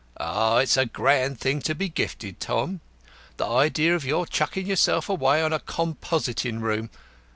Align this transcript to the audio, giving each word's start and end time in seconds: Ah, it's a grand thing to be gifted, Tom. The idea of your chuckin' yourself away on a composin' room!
Ah, 0.19 0.57
it's 0.57 0.77
a 0.77 0.87
grand 0.87 1.39
thing 1.39 1.61
to 1.61 1.75
be 1.75 1.87
gifted, 1.87 2.39
Tom. 2.39 2.79
The 3.37 3.45
idea 3.45 3.93
of 3.95 4.03
your 4.03 4.25
chuckin' 4.25 4.65
yourself 4.65 5.09
away 5.09 5.43
on 5.43 5.53
a 5.53 5.59
composin' 5.59 6.59
room! 6.59 6.89